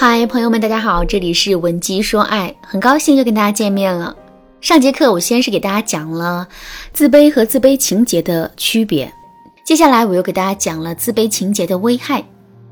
[0.00, 4.14] 嗨，朋友们，大家好，这里是文姬说爱，很高兴又跟大家见面了。
[4.60, 6.46] 上节课我先是给大家讲了
[6.92, 9.12] 自卑和自卑情节的区别，
[9.64, 12.24] 接下来我又给大家讲了自卑情节的危害，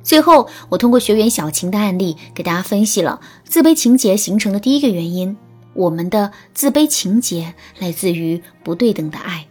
[0.05, 5.37] 最后我通过学员小晴的案例给大家分析了自卑情节形成的第一个原因：
[5.75, 9.45] 我们的自卑情节来自于不对等的爱。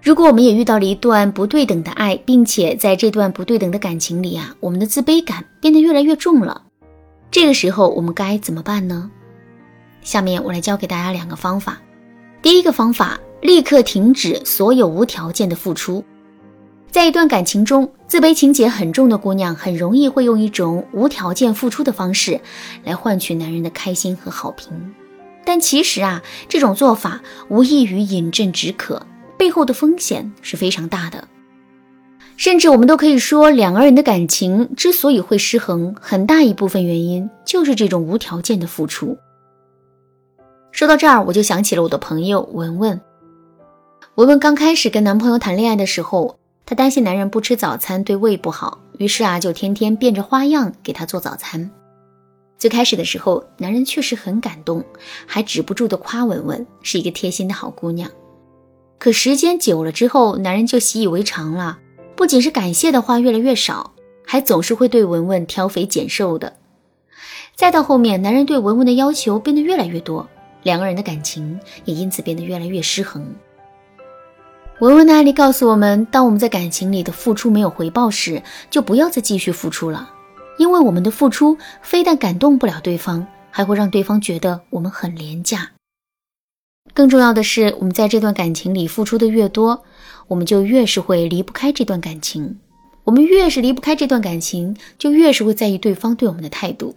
[0.00, 6.62] 如果我们也遇到了一段不对等的爱，并且在这段不对等的感情里啊，我们的自卑感变得越来越重了。
[7.32, 9.10] 这个时候我们该怎么办呢？
[10.02, 11.80] 下面我来教给大家两个方法。
[12.42, 16.04] 第一个方法，立刻停止所有无条件的付出。
[16.90, 22.38] 在一段感情中，自卑情节很重的姑娘很容易会用一种无条件付出的方式
[22.84, 24.94] 来换取男人的开心和好评。
[25.42, 29.06] 但其实啊，这种做法无异于饮鸩止渴，
[29.38, 31.26] 背后的风险是非常大的。
[32.36, 39.16] 甚至我们都可以说，两个人的感情之所以会失衡，很大一部分原因就是这种无条件的付出。
[40.72, 43.00] 说到这儿，我就想起了我的朋友文文。
[44.16, 51.70] 文文刚开始跟男朋友谈恋爱的时候，她担心男人不吃早餐对胃不好，于是啊，就天天变着花样给他做早餐。
[52.58, 54.84] 最开始的时候，男人确实很感动，
[55.26, 58.10] 还止不住的夸文文是一个贴心的好姑娘。
[58.98, 61.78] 可时间久了之后，男人就习以为常了。
[62.14, 63.92] 不仅是感谢的话越来越少，
[64.24, 66.52] 还总是会对文文挑肥拣瘦的。
[67.54, 70.28] 再到后面，男人对文文的要求变得越来越多，
[70.62, 73.34] 两个人的感情也因此变得越来越失衡。
[74.80, 80.10] 文文的案例告诉我们，当我们在感情里的付出没有回报时，就不要再继续付出了，
[80.58, 85.70] 因为我们的付出非但感动不了对方，还会让对方觉得我们很廉价。
[86.94, 89.84] 更重要的是，我们在这段感情里付出的越多。
[90.32, 92.58] 我们就越是会离不开这段感情，
[93.04, 96.96] 我们越是离不开这段感情，就越是会在意对方对我们的态度。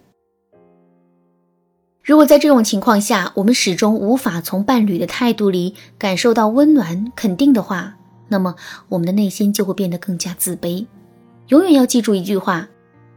[2.02, 8.54] 如果在这种情况下，我们始终无法从伴侣的态度里感受到温暖肯定的话，那么
[8.88, 10.86] 我们的内心就会变得更加自卑。
[11.48, 12.66] 永远要记住一句话：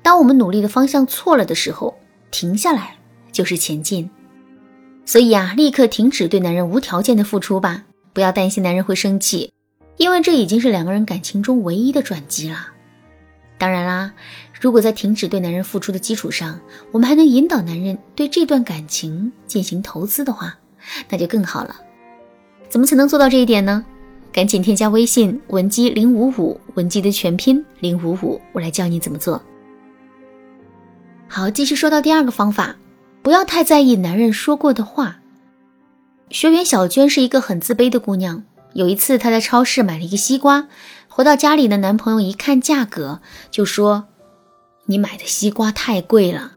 [0.03, 1.95] 当我们努力的方向错了的时候，
[2.29, 2.97] 停下来
[3.31, 4.09] 就是前进。
[5.05, 9.53] 所以啊，立刻停止对男人无条件的付出吧，不要担心男人会生气。
[9.99, 12.67] 因为这已经是两个人感情中唯一的转机了。
[13.57, 14.13] 当然啦，
[14.61, 16.57] 如果在停止对男人付出的基础上，
[16.91, 20.57] 我们还能引导男人对这段感情进行投资的话，
[21.09, 21.75] 那就更好了。
[22.69, 23.85] 怎么才能做到这一点呢？
[24.31, 29.41] 赶紧添加微信文姬零五五，文姬的全拼零五五，我来教你怎么做。
[31.27, 32.73] 好，继续说到第二个方法，
[33.21, 35.19] 不要太在意男人说过的话。
[36.29, 38.41] 学员小娟是一个很自卑的姑娘。
[38.73, 40.67] 有一次，她在超市买了一个西瓜，
[41.07, 43.19] 回到家里的男朋友一看价格，
[43.49, 44.05] 就说
[44.85, 46.53] ：“你买的西瓜太贵了。”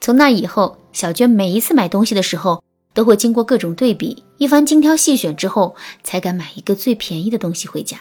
[0.00, 2.62] 从那以后，小娟每一次买东西的时候，
[2.94, 7.98] 都会经过各种对比，一番精挑细选之后，才敢买一个最便宜的东西回家。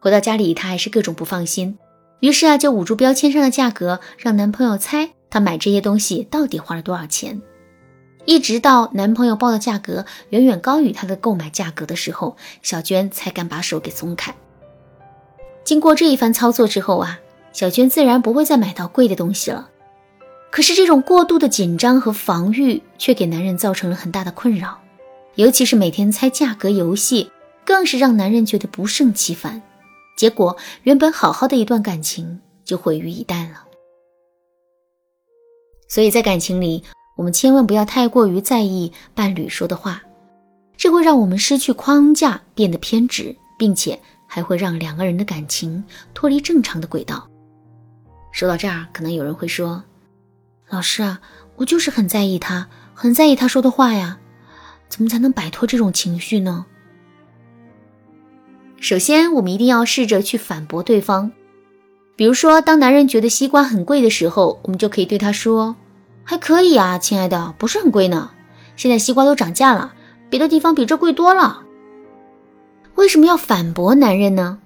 [0.00, 1.78] 回到家里，她还是各种不放心，
[2.20, 7.40] 于是啊，就捂住标签上的价格，让男朋友猜她买这些东西到底花了多少钱。
[8.24, 14.34] 一直到男朋友报的价格远远高于她的购买价格的时候，小娟才敢把手给松开。
[15.64, 17.18] 经过这一番操作之后啊，
[17.52, 19.70] 小娟自然不会再买到贵的东西了。
[20.50, 24.78] 可是这种过度的紧张和防御却给男人造成了很大的困扰，
[25.34, 27.30] 尤其是每天猜价格游戏，
[27.64, 29.60] 更是让男人觉得不胜其烦。
[30.16, 33.64] 结果原本好好的一段感情就毁于一旦了。
[35.88, 36.84] 所以在感情里。
[37.22, 40.02] 我们千万不要太过于在意伴侣说的话，
[40.76, 43.96] 这会让我们失去框架，变得偏执，并且
[44.26, 45.84] 还会让两个人的感情
[46.14, 47.30] 脱离正常的轨道。
[48.32, 49.84] 说到这儿，可能有人会说
[50.68, 51.20] ：“老师啊，
[51.54, 54.18] 我就是很在意他，很在意他说的话呀，
[54.88, 56.66] 怎么才能摆脱这种情绪呢？”
[58.82, 61.30] 首先，我们一定要试着去反驳对方。
[62.16, 65.76] 比如说，当男人觉得西瓜很贵的时候，我们就可以对他说。
[66.24, 68.30] 还可以啊，亲爱的，不是很贵呢。
[68.76, 69.92] 现在西瓜都涨价了，
[70.30, 71.62] 别的地方比这贵多了。
[72.94, 74.58] 为什么要反驳男人呢？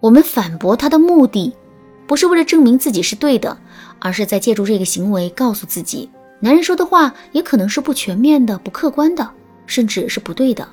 [0.00, 1.52] 我们反驳他的目的，
[2.06, 3.58] 不是为了证明自己是对的，
[3.98, 6.08] 而是在借助这个行为告诉自己，
[6.40, 9.28] 男人说的话也可能是不全面的、不客观的，
[9.66, 10.68] 甚至是不对的。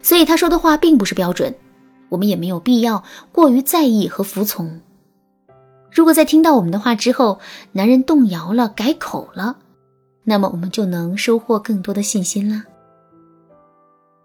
[0.00, 1.54] 所以他说的话并不是标准，
[2.10, 3.02] 我们也没有必要
[3.32, 4.80] 过于在意和服从。
[5.94, 7.38] 如果在听到我们的话之后，
[7.70, 9.58] 男人动摇了、改口了，
[10.24, 12.64] 那么我们就能收获更多的信心啦。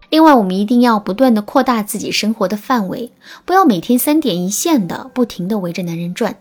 [0.09, 3.11] 另外，我们一定要不断的扩大自己生活的范围，
[3.45, 6.37] 不要每天三点一线的不停的围着男人转。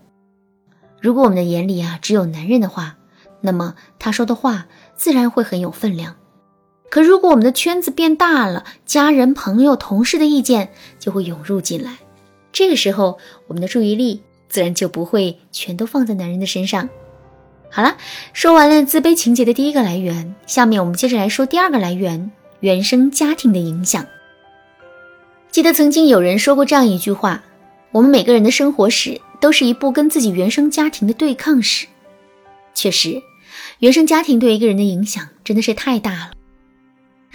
[0.98, 2.96] 如果我们的眼里啊只有男人的话，
[3.42, 4.66] 那么他说的话
[4.96, 6.16] 自然会很有分量。
[6.88, 11.98] 可如果我们的圈子变大了，家人、朋友、同事的意见就会涌入进来，
[12.50, 16.88] 这个时候我们的注意力自然就不会全都放在男人的身上。
[17.70, 17.96] 好了，
[18.32, 22.30] 说完了自卑情节的第一个来源，下面我们接着来说第二个来源——
[22.60, 24.06] 原生家庭的影响。
[25.50, 27.42] 记得曾经有人说过这样一句话
[27.92, 31.86] ：“我们每个人的生活史都是一部跟自己原生家庭的对抗史。”
[32.74, 33.22] 确实，
[33.80, 36.30] 原生家庭对一个人的影响真的是太大了。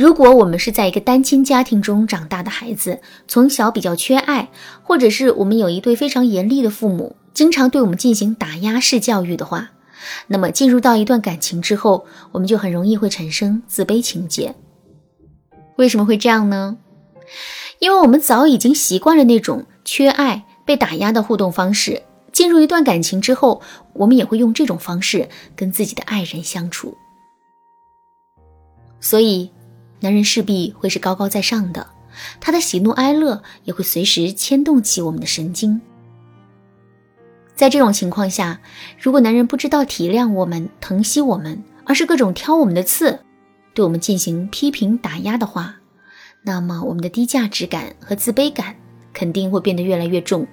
[0.03, 4.49] 如果我们是在一个单亲家庭中长大的孩子，从小比较缺爱，
[4.81, 9.71] 或者是我们有一对非常严厉的父母，经常对我们进行打压式教育的话，
[10.27, 14.53] 那么进入到一段感情之后，我们就很容易会产生自卑情节。
[15.77, 16.75] 为什么会这样呢？
[17.79, 22.03] 因为我们早已经习惯了那种缺爱、被打压的互动方式，
[22.33, 23.61] 进入一段感情之后，
[23.93, 26.97] 我们也会用这种方式跟自己的爱人相处，
[28.99, 29.49] 所以。
[30.03, 31.87] 男人势必会是高高在上的，
[32.41, 35.79] 他的喜怒哀乐也会随时牵动起我们的神经。
[37.55, 38.59] 在这种情况下，
[38.99, 43.21] 如果男人不知道体谅我们、疼惜我们，而是各种挑我们的刺，
[43.73, 45.77] 对我们进行批评打压的话，
[46.41, 48.75] 那么我们的低价值感和自卑感
[49.13, 50.45] 肯定会变得越来越重。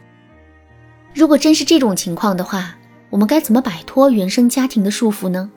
[1.12, 2.76] 如果真是这种情况的话，
[3.11, 5.50] 我们该怎么摆脱原生家庭的束缚呢？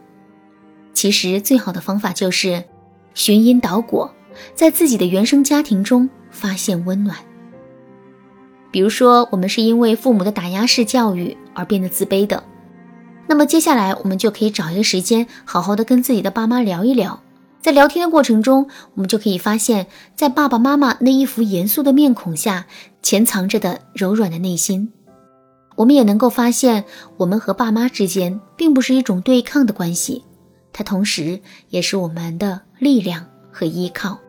[0.95, 2.63] 其实最好的方法就是。
[3.13, 4.11] 寻因导果，
[4.55, 7.17] 在自己的原生家庭中发现温暖。
[8.71, 12.43] 比如说，我们是因为父母的打压式教育而变得自卑的，
[13.27, 17.21] 那么接下来我们就可以找一个时间，好好的跟自己的爸妈聊一聊。
[17.61, 22.65] 在聊天的过程中，我们就可以发现，在爸爸妈妈那一副严肃的面孔下，
[23.01, 24.91] 潜藏着的柔软的内心。
[25.75, 26.83] 我们也能够发现，
[27.17, 30.23] 我们和爸妈之间并不是一种对抗的关系。
[30.73, 31.39] 它同时
[31.69, 34.19] 也是我们的力量和依靠。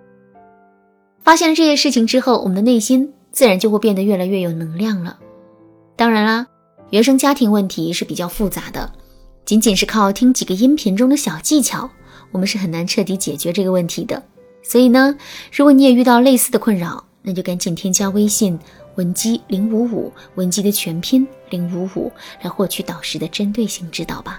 [1.23, 5.19] 发现了这些事情之后，我们的内心自然就会变得越来越有能量了。
[5.97, 6.47] 当然啦，
[6.91, 8.93] 原生家庭问题是比较复杂的，
[9.47, 11.89] 仅仅是靠听几个音频中的小技巧，
[12.31, 14.23] 我们是很难彻底解决这个问题的。
[14.63, 15.17] 所以呢，
[15.51, 18.59] 如果你也遇到类似的困扰，那就赶紧添加微信
[18.97, 22.13] 文姬零五五，文姬的全拼零五五，
[22.43, 24.39] 来获取导师的针对性指导吧。